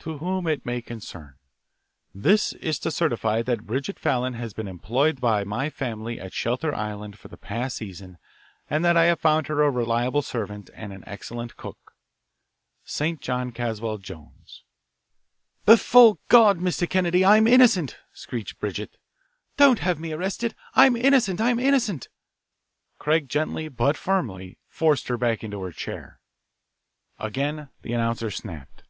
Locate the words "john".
13.22-13.52